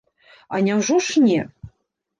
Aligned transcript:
А 0.57 0.63
няўжо 0.69 0.95
ж 1.11 1.25
не! 1.29 1.41